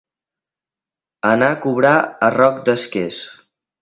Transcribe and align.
Anar 1.31 1.49
a 1.55 1.59
cobrar 1.67 1.93
a 2.29 2.31
Roc 2.37 2.59
d'Esques. 2.71 3.21